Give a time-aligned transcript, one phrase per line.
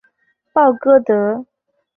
[0.51, 1.45] 鲍戈德。